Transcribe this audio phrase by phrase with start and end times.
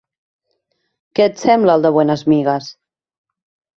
[1.19, 2.75] Què et sembla el de Buenas Migas?